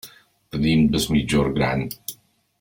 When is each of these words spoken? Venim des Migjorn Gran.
Venim 0.55 0.81
des 0.95 1.05
Migjorn 1.17 1.55
Gran. 1.61 1.87